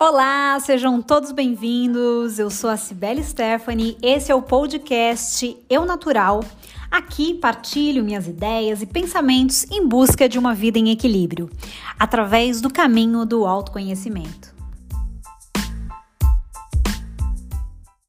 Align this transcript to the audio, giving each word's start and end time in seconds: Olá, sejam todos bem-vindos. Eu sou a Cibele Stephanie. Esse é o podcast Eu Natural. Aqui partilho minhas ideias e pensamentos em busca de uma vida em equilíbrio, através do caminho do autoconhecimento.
Olá, 0.00 0.58
sejam 0.58 1.00
todos 1.00 1.30
bem-vindos. 1.30 2.40
Eu 2.40 2.50
sou 2.50 2.68
a 2.68 2.76
Cibele 2.76 3.22
Stephanie. 3.22 3.96
Esse 4.02 4.32
é 4.32 4.34
o 4.34 4.42
podcast 4.42 5.56
Eu 5.70 5.84
Natural. 5.84 6.42
Aqui 6.90 7.34
partilho 7.34 8.04
minhas 8.04 8.26
ideias 8.26 8.82
e 8.82 8.86
pensamentos 8.86 9.64
em 9.70 9.86
busca 9.86 10.28
de 10.28 10.36
uma 10.36 10.52
vida 10.52 10.80
em 10.80 10.90
equilíbrio, 10.90 11.48
através 11.98 12.60
do 12.60 12.72
caminho 12.72 13.24
do 13.24 13.46
autoconhecimento. 13.46 14.53